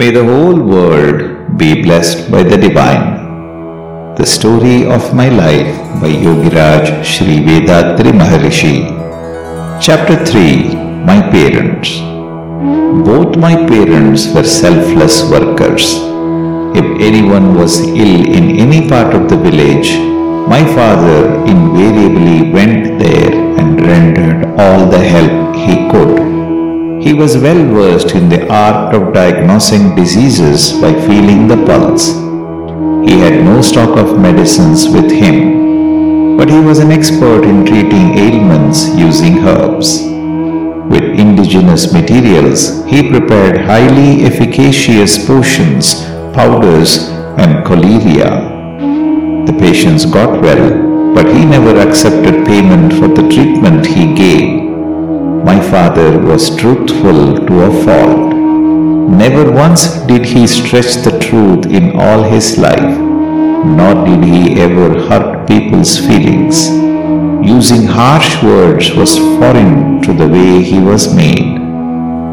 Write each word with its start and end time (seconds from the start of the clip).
May 0.00 0.10
the 0.10 0.22
whole 0.22 0.60
world 0.60 1.56
be 1.56 1.82
blessed 1.82 2.30
by 2.30 2.42
the 2.42 2.58
divine. 2.58 4.14
The 4.16 4.26
story 4.26 4.84
of 4.96 5.14
my 5.14 5.30
life 5.30 5.70
by 6.02 6.10
Yogiraj 6.24 7.02
Sri 7.02 7.36
Vethathiri 7.46 8.12
Maharishi. 8.20 8.74
Chapter 9.80 10.16
3 10.22 10.74
My 11.10 11.22
Parents. 11.36 11.94
Both 13.08 13.38
my 13.38 13.54
parents 13.72 14.28
were 14.34 14.44
selfless 14.44 15.16
workers. 15.30 15.94
If 16.80 16.86
anyone 17.08 17.54
was 17.54 17.80
ill 17.80 18.16
in 18.38 18.60
any 18.66 18.86
part 18.90 19.14
of 19.14 19.30
the 19.30 19.38
village, 19.48 19.96
my 20.54 20.62
father 20.76 21.20
invariably 21.54 22.52
went 22.52 22.98
there 22.98 23.32
and 23.58 23.80
rendered 23.80 24.44
all 24.60 24.90
the 24.90 25.02
help 25.14 25.56
he 25.56 25.88
could. 25.88 25.95
He 27.06 27.12
was 27.12 27.38
well 27.38 27.64
versed 27.72 28.16
in 28.16 28.28
the 28.28 28.52
art 28.52 28.92
of 28.92 29.14
diagnosing 29.14 29.94
diseases 29.94 30.72
by 30.72 30.92
feeling 31.06 31.46
the 31.46 31.64
pulse. 31.64 32.08
He 33.08 33.20
had 33.20 33.44
no 33.44 33.62
stock 33.62 33.96
of 33.96 34.18
medicines 34.18 34.88
with 34.88 35.12
him, 35.12 36.36
but 36.36 36.50
he 36.50 36.58
was 36.58 36.80
an 36.80 36.90
expert 36.90 37.44
in 37.44 37.64
treating 37.64 38.18
ailments 38.18 38.88
using 38.96 39.38
herbs. 39.46 40.02
With 40.90 41.20
indigenous 41.24 41.92
materials, 41.92 42.84
he 42.86 43.08
prepared 43.08 43.60
highly 43.60 44.24
efficacious 44.24 45.24
potions, 45.24 46.02
powders, 46.34 47.08
and 47.38 47.64
collyria. 47.64 49.46
The 49.46 49.56
patients 49.60 50.04
got 50.06 50.42
well, 50.42 51.14
but 51.14 51.26
he 51.26 51.44
never 51.44 51.78
accepted 51.78 52.44
payment 52.44 52.94
for 52.94 53.06
the 53.06 53.28
treatment 53.28 53.86
he 53.86 54.12
gave 54.12 54.65
my 55.46 55.60
father 55.70 56.18
was 56.18 56.56
truthful 56.56 57.20
to 57.46 57.54
a 57.62 57.72
fault. 57.84 58.34
Never 59.22 59.44
once 59.52 59.82
did 60.10 60.24
he 60.26 60.44
stretch 60.44 60.96
the 61.04 61.16
truth 61.26 61.66
in 61.66 61.84
all 62.04 62.24
his 62.24 62.58
life, 62.58 62.98
nor 63.78 63.92
did 64.06 64.24
he 64.24 64.60
ever 64.60 64.88
hurt 65.08 65.46
people's 65.46 65.98
feelings. 66.06 66.68
Using 67.56 67.86
harsh 67.86 68.42
words 68.42 68.92
was 68.96 69.18
foreign 69.38 70.02
to 70.02 70.12
the 70.12 70.28
way 70.36 70.64
he 70.64 70.80
was 70.80 71.14
made. 71.14 71.54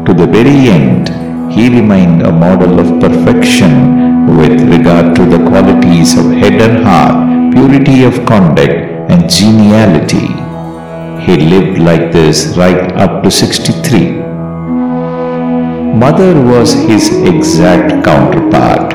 To 0.06 0.12
the 0.12 0.26
very 0.26 0.58
end, 0.78 1.08
he 1.52 1.68
remained 1.68 2.22
a 2.22 2.32
model 2.32 2.80
of 2.80 3.00
perfection 3.00 4.36
with 4.38 4.60
regard 4.76 5.14
to 5.14 5.24
the 5.24 5.44
qualities 5.50 6.18
of 6.18 6.32
head 6.32 6.60
and 6.68 6.82
heart, 6.82 7.54
purity 7.54 8.02
of 8.02 8.26
conduct, 8.26 8.80
and 9.12 9.30
geniality. 9.30 10.43
He 11.26 11.36
lived 11.38 11.78
like 11.78 12.12
this 12.12 12.54
right 12.54 12.92
up 12.98 13.22
to 13.22 13.30
63. 13.30 14.10
Mother 16.02 16.38
was 16.38 16.74
his 16.74 17.08
exact 17.24 18.04
counterpart. 18.04 18.92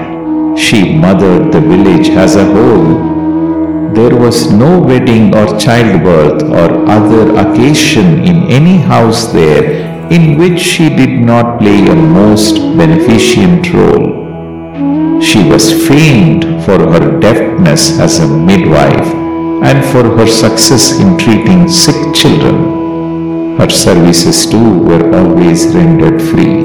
She 0.56 0.96
mothered 0.96 1.52
the 1.52 1.60
village 1.60 2.10
as 2.10 2.36
a 2.36 2.46
whole. 2.46 3.94
There 3.96 4.16
was 4.16 4.52
no 4.52 4.80
wedding 4.80 5.36
or 5.36 5.58
childbirth 5.58 6.44
or 6.44 6.88
other 6.88 7.36
occasion 7.36 8.24
in 8.24 8.44
any 8.52 8.78
house 8.78 9.34
there 9.34 10.12
in 10.12 10.38
which 10.38 10.60
she 10.60 10.90
did 10.90 11.22
not 11.22 11.60
play 11.60 11.88
a 11.88 11.96
most 11.96 12.60
beneficent 12.78 13.74
role. 13.74 15.20
She 15.20 15.50
was 15.50 15.88
famed 15.88 16.44
for 16.64 16.78
her 16.94 17.20
deftness 17.20 18.00
as 18.00 18.20
a 18.20 18.28
midwife 18.28 19.29
and 19.62 19.84
for 19.92 20.04
her 20.18 20.28
success 20.28 21.00
in 21.00 21.18
treating 21.18 21.68
sick 21.68 22.00
children. 22.16 23.58
Her 23.58 23.70
services 23.70 24.50
too 24.50 24.80
were 24.84 25.14
always 25.14 25.68
rendered 25.76 26.22
free. 26.22 26.64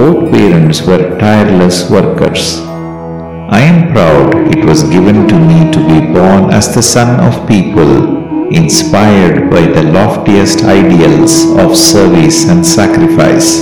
Both 0.00 0.32
parents 0.32 0.80
were 0.82 1.18
tireless 1.18 1.90
workers. 1.90 2.58
I 3.50 3.60
am 3.60 3.92
proud 3.92 4.56
it 4.56 4.64
was 4.64 4.82
given 4.84 5.28
to 5.28 5.38
me 5.38 5.70
to 5.72 5.80
be 5.90 6.12
born 6.12 6.50
as 6.50 6.74
the 6.74 6.82
son 6.82 7.20
of 7.20 7.46
people, 7.46 8.48
inspired 8.48 9.50
by 9.50 9.60
the 9.60 9.82
loftiest 9.82 10.64
ideals 10.64 11.44
of 11.58 11.76
service 11.76 12.48
and 12.48 12.64
sacrifice. 12.64 13.60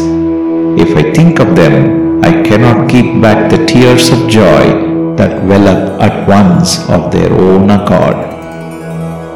If 0.78 0.96
I 0.96 1.12
think 1.12 1.40
of 1.40 1.56
them, 1.56 2.22
I 2.24 2.42
cannot 2.42 2.88
keep 2.88 3.20
back 3.20 3.50
the 3.50 3.66
tears 3.66 4.10
of 4.10 4.28
joy 4.28 4.85
that 5.16 5.42
well 5.44 5.66
up 5.66 6.00
at 6.00 6.28
once 6.28 6.88
of 6.90 7.10
their 7.10 7.32
own 7.32 7.70
accord. 7.70 8.16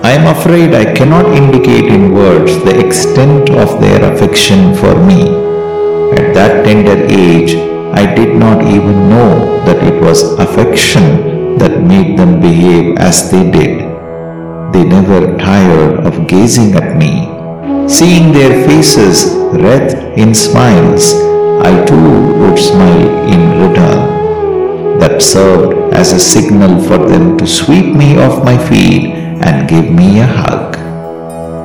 I 0.02 0.12
am 0.12 0.26
afraid 0.36 0.74
I 0.74 0.94
cannot 0.94 1.26
indicate 1.26 1.86
in 1.86 2.14
words 2.14 2.52
the 2.64 2.78
extent 2.84 3.50
of 3.50 3.80
their 3.80 4.12
affection 4.12 4.74
for 4.74 4.94
me. 5.06 5.22
At 6.18 6.34
that 6.34 6.64
tender 6.64 7.06
age, 7.08 7.54
I 7.92 8.14
did 8.14 8.36
not 8.36 8.62
even 8.62 9.08
know 9.08 9.64
that 9.64 9.82
it 9.82 10.00
was 10.02 10.22
affection 10.38 11.58
that 11.58 11.82
made 11.82 12.18
them 12.18 12.41
behave 12.41 12.97
as 12.98 13.30
they 13.30 13.50
did. 13.50 13.80
They 14.72 14.84
never 14.84 15.36
tired 15.38 16.06
of 16.06 16.26
gazing 16.26 16.74
at 16.74 16.97
me. 16.97 17.28
Seeing 17.88 18.32
their 18.32 18.66
faces 18.66 19.34
wreathed 19.52 20.18
in 20.18 20.34
smiles, 20.34 21.14
I 21.62 21.84
too 21.84 22.38
would 22.38 22.58
smile 22.58 23.28
in 23.28 23.68
return 23.68 24.19
that 25.00 25.22
served 25.22 25.94
as 25.94 26.12
a 26.12 26.20
signal 26.20 26.78
for 26.82 26.98
them 26.98 27.38
to 27.38 27.46
sweep 27.46 27.94
me 27.96 28.18
off 28.18 28.44
my 28.44 28.56
feet 28.68 29.14
and 29.46 29.68
give 29.68 29.90
me 29.90 30.20
a 30.20 30.26
hug. 30.26 30.76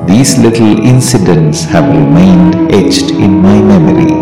These 0.08 0.38
little 0.38 0.78
incidents 0.80 1.64
have 1.64 1.88
remained 1.88 2.72
etched 2.72 3.10
in 3.10 3.42
my 3.42 3.60
memory. 3.60 4.14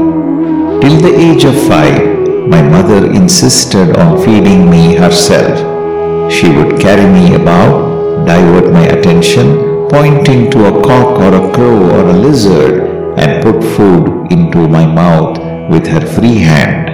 Till 0.80 1.00
the 1.00 1.14
age 1.16 1.44
of 1.44 1.54
five, 1.68 2.02
my 2.54 2.60
mother 2.62 3.06
insisted 3.12 3.96
on 3.96 4.18
feeding 4.24 4.68
me 4.68 4.96
herself. 4.96 5.56
She 6.32 6.48
would 6.48 6.80
carry 6.80 7.06
me 7.06 7.34
about, 7.34 8.26
divert 8.26 8.72
my 8.72 8.86
attention, 8.86 9.88
pointing 9.88 10.50
to 10.50 10.66
a 10.66 10.82
cock 10.82 11.20
or 11.20 11.32
a 11.34 11.54
crow 11.54 11.78
or 11.96 12.08
a 12.08 12.12
lizard, 12.12 13.18
and 13.18 13.42
put 13.44 13.62
food 13.76 14.32
into 14.32 14.66
my 14.66 14.84
mouth 14.86 15.38
with 15.70 15.86
her 15.86 16.04
free 16.04 16.38
hand 16.38 16.93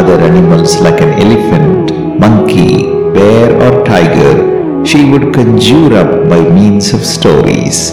other 0.00 0.18
animals 0.20 0.80
like 0.80 1.00
an 1.00 1.12
elephant, 1.24 1.92
monkey, 2.18 2.84
bear 3.14 3.46
or 3.64 3.84
tiger, 3.84 4.84
she 4.84 5.10
would 5.10 5.32
conjure 5.32 5.94
up 6.02 6.28
by 6.28 6.40
means 6.56 6.92
of 6.92 7.00
stories. 7.04 7.92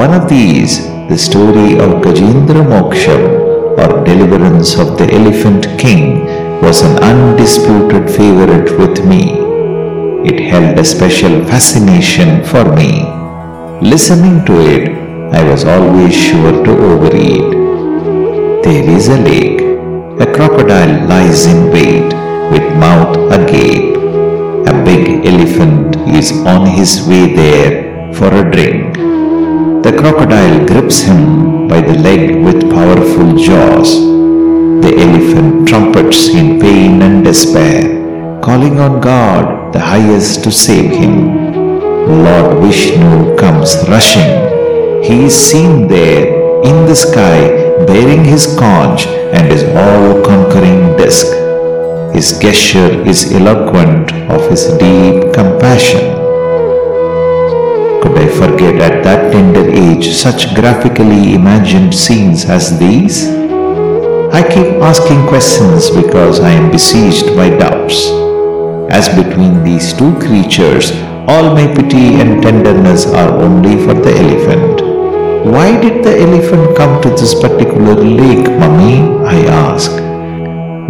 One 0.00 0.12
of 0.12 0.28
these, 0.28 0.86
the 1.08 1.16
story 1.16 1.74
of 1.84 2.02
Gajendra 2.04 2.64
Moksham 2.72 3.22
or 3.80 4.04
deliverance 4.04 4.76
of 4.78 4.98
the 4.98 5.08
elephant 5.12 5.66
king 5.78 6.24
was 6.60 6.82
an 6.82 7.02
undisputed 7.02 8.10
favorite 8.10 8.76
with 8.78 9.04
me. 9.06 9.22
It 10.28 10.40
held 10.50 10.78
a 10.78 10.84
special 10.84 11.44
fascination 11.46 12.44
for 12.44 12.64
me. 12.76 12.90
Listening 13.80 14.44
to 14.44 14.54
it, 14.74 14.90
I 15.32 15.42
was 15.50 15.64
always 15.64 16.14
sure 16.14 16.64
to 16.64 16.72
overeat. 16.90 17.50
There 18.64 18.90
is 18.96 19.08
a 19.08 19.18
lake 19.18 19.69
a 20.20 20.26
crocodile 20.34 21.08
lies 21.08 21.46
in 21.46 21.70
wait 21.72 22.12
with 22.52 22.66
mouth 22.76 23.16
agape. 23.32 23.96
A 24.70 24.74
big 24.84 25.24
elephant 25.24 25.96
is 26.18 26.30
on 26.44 26.66
his 26.66 27.08
way 27.08 27.34
there 27.34 28.12
for 28.12 28.28
a 28.28 28.44
drink. 28.50 28.96
The 29.84 29.96
crocodile 29.98 30.66
grips 30.66 31.00
him 31.00 31.68
by 31.68 31.80
the 31.80 31.96
leg 31.98 32.44
with 32.44 32.70
powerful 32.70 33.34
jaws. 33.36 33.94
The 34.84 34.92
elephant 35.04 35.66
trumpets 35.66 36.28
in 36.28 36.60
pain 36.60 37.00
and 37.00 37.24
despair, 37.24 38.40
calling 38.42 38.78
on 38.78 39.00
God 39.00 39.72
the 39.72 39.80
highest 39.80 40.44
to 40.44 40.52
save 40.52 40.90
him. 40.90 41.16
Lord 42.24 42.62
Vishnu 42.62 43.36
comes 43.36 43.74
rushing. 43.88 44.30
He 45.02 45.24
is 45.24 45.34
seen 45.34 45.88
there 45.88 46.39
in 46.64 46.86
the 46.86 46.94
sky 46.94 47.38
bearing 47.86 48.24
his 48.24 48.56
conch 48.58 49.06
and 49.06 49.50
his 49.50 49.62
all-conquering 49.74 50.96
disk. 50.96 51.26
His 52.14 52.38
gesture 52.38 52.90
is 53.06 53.32
eloquent 53.32 54.12
of 54.30 54.48
his 54.50 54.66
deep 54.78 55.32
compassion. 55.32 56.00
Could 58.02 58.16
I 58.18 58.28
forget 58.28 58.80
at 58.80 59.04
that 59.04 59.32
tender 59.32 59.68
age 59.70 60.12
such 60.12 60.54
graphically 60.54 61.34
imagined 61.34 61.94
scenes 61.94 62.44
as 62.44 62.78
these? 62.78 63.28
I 64.32 64.42
keep 64.42 64.82
asking 64.82 65.26
questions 65.28 65.90
because 65.90 66.40
I 66.40 66.50
am 66.50 66.70
besieged 66.70 67.34
by 67.36 67.50
doubts. 67.50 68.08
As 68.90 69.08
between 69.08 69.62
these 69.62 69.92
two 69.92 70.18
creatures, 70.18 70.92
all 71.28 71.54
my 71.54 71.66
pity 71.74 72.20
and 72.20 72.42
tenderness 72.42 73.06
are 73.06 73.30
only 73.30 73.76
for 73.84 73.94
the 73.94 74.12
elephant. 74.16 74.79
Why 75.44 75.80
did 75.80 76.04
the 76.04 76.20
elephant 76.20 76.76
come 76.76 77.00
to 77.00 77.08
this 77.10 77.34
particular 77.34 77.94
lake, 77.94 78.46
mummy? 78.58 79.00
I 79.24 79.46
asked. 79.46 79.98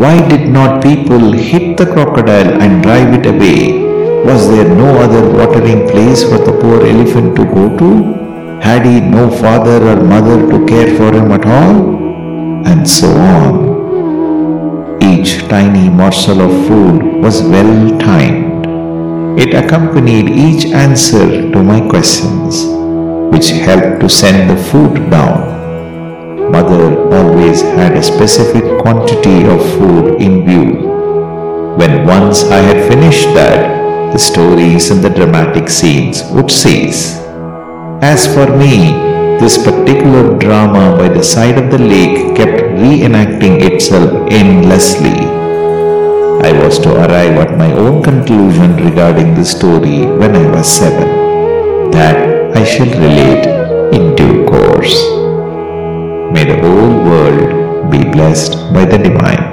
Why 0.01 0.27
did 0.29 0.51
not 0.51 0.83
people 0.83 1.31
hit 1.31 1.77
the 1.77 1.87
crocodile 1.87 2.61
and 2.61 2.83
drive 2.83 3.15
it 3.15 3.27
away? 3.27 3.87
Was 4.25 4.49
there 4.49 4.69
no 4.69 4.89
other 4.99 5.31
watering 5.31 5.89
place 5.89 6.25
for 6.25 6.39
the 6.39 6.53
poor 6.61 6.85
elephant 6.85 7.37
to 7.37 7.45
go 7.45 7.77
to? 7.79 8.61
Had 8.61 8.85
he 8.87 9.01
no 9.01 9.31
father 9.31 9.79
or 9.87 10.03
mother 10.03 10.39
to 10.51 10.67
care 10.67 10.97
for 10.97 11.13
him 11.15 11.31
at 11.31 11.47
all? 11.47 12.67
And 12.67 12.89
so 12.89 13.09
on. 13.09 15.01
Each 15.01 15.47
tiny 15.49 15.89
morsel 15.89 16.41
of 16.41 16.67
food 16.67 17.23
was 17.23 17.43
well 17.43 17.99
timed. 18.01 18.67
It 19.39 19.55
accompanied 19.55 20.29
each 20.29 20.67
answer 20.67 21.53
to 21.53 21.63
my 21.63 21.81
questions, 21.89 22.65
which 23.33 23.51
helped 23.51 24.01
to 24.01 24.09
send 24.09 24.51
the 24.51 24.63
food 24.71 25.11
down. 25.11 25.61
Mother 26.51 26.99
always 27.15 27.63
had 27.63 27.97
a 27.97 28.03
specific 28.03 28.65
quantity 28.83 29.45
of 29.47 29.61
food 29.79 30.21
in 30.21 30.45
view. 30.45 30.91
When 31.79 32.07
once 32.07 32.45
I 32.45 32.59
had 32.59 32.91
finished 32.91 33.33
that, 33.35 34.13
the 34.13 34.19
stories 34.19 34.91
and 34.91 35.01
the 35.03 35.11
dramatic 35.11 35.69
scenes 35.71 36.25
would 36.33 36.51
cease. 36.51 37.19
As 38.03 38.27
for 38.35 38.47
me, 38.57 38.91
this 39.39 39.57
particular 39.57 40.37
drama 40.37 40.97
by 40.99 41.09
the 41.09 41.23
side 41.23 41.57
of 41.57 41.71
the 41.71 41.79
lake 41.79 42.37
kept 42.37 42.61
reenacting 42.83 43.63
itself 43.63 44.11
endlessly. 44.31 45.19
I 46.43 46.53
was 46.53 46.79
to 46.81 46.91
arrive 46.95 47.37
at 47.45 47.57
my 47.57 47.73
own 47.73 48.03
conclusion 48.03 48.77
regarding 48.77 49.35
the 49.35 49.45
story 49.45 50.07
when 50.21 50.35
I 50.35 50.51
was 50.51 50.67
seven. 50.67 51.09
That 51.93 52.20
I 52.61 52.65
shall 52.65 52.85
relate 52.89 53.47
in 53.95 54.15
due 54.17 54.45
course. 54.45 54.97
May 56.31 56.45
the 56.45 56.59
whole 56.61 57.05
world 57.09 57.91
be 57.91 58.05
blessed 58.11 58.53
by 58.75 58.85
the 58.85 58.99
divine. 58.99 59.50